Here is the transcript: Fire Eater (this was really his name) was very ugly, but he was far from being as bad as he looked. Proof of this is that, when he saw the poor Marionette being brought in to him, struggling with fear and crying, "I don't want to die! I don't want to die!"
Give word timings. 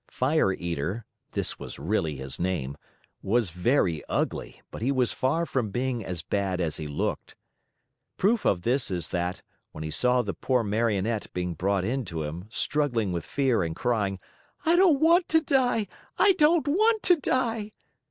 Fire 0.09 0.51
Eater 0.51 1.05
(this 1.33 1.59
was 1.59 1.77
really 1.77 2.15
his 2.15 2.39
name) 2.39 2.75
was 3.21 3.51
very 3.51 4.01
ugly, 4.09 4.59
but 4.71 4.81
he 4.81 4.91
was 4.91 5.13
far 5.13 5.45
from 5.45 5.69
being 5.69 6.03
as 6.03 6.23
bad 6.23 6.59
as 6.59 6.77
he 6.77 6.87
looked. 6.87 7.35
Proof 8.17 8.43
of 8.43 8.63
this 8.63 8.89
is 8.89 9.09
that, 9.09 9.43
when 9.73 9.83
he 9.83 9.91
saw 9.91 10.23
the 10.23 10.33
poor 10.33 10.63
Marionette 10.63 11.31
being 11.33 11.53
brought 11.53 11.83
in 11.83 12.03
to 12.05 12.23
him, 12.23 12.45
struggling 12.49 13.11
with 13.11 13.23
fear 13.23 13.61
and 13.61 13.75
crying, 13.75 14.17
"I 14.65 14.75
don't 14.75 14.99
want 14.99 15.29
to 15.29 15.39
die! 15.41 15.85
I 16.17 16.31
don't 16.33 16.67
want 16.67 17.03
to 17.03 17.17
die!" 17.17 17.71